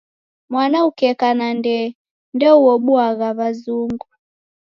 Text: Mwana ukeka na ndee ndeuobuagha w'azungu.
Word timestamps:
Mwana 0.51 0.77
ukeka 0.89 1.27
na 1.37 1.47
ndee 1.57 1.93
ndeuobuagha 2.35 3.29
w'azungu. 3.37 4.07